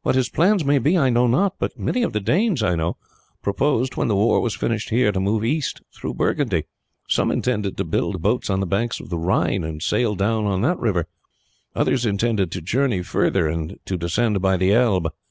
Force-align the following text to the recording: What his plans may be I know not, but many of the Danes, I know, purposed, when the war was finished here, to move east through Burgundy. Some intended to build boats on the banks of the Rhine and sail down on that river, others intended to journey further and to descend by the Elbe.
What 0.00 0.14
his 0.14 0.30
plans 0.30 0.64
may 0.64 0.78
be 0.78 0.96
I 0.96 1.10
know 1.10 1.26
not, 1.26 1.56
but 1.58 1.78
many 1.78 2.02
of 2.02 2.14
the 2.14 2.18
Danes, 2.20 2.62
I 2.62 2.76
know, 2.76 2.96
purposed, 3.42 3.94
when 3.94 4.08
the 4.08 4.16
war 4.16 4.40
was 4.40 4.54
finished 4.56 4.88
here, 4.88 5.12
to 5.12 5.20
move 5.20 5.44
east 5.44 5.82
through 5.94 6.14
Burgundy. 6.14 6.64
Some 7.10 7.30
intended 7.30 7.76
to 7.76 7.84
build 7.84 8.22
boats 8.22 8.48
on 8.48 8.60
the 8.60 8.66
banks 8.66 9.00
of 9.00 9.10
the 9.10 9.18
Rhine 9.18 9.64
and 9.64 9.82
sail 9.82 10.14
down 10.14 10.46
on 10.46 10.62
that 10.62 10.78
river, 10.80 11.06
others 11.74 12.06
intended 12.06 12.50
to 12.52 12.62
journey 12.62 13.02
further 13.02 13.48
and 13.48 13.78
to 13.84 13.98
descend 13.98 14.40
by 14.40 14.56
the 14.56 14.72
Elbe. 14.72 15.08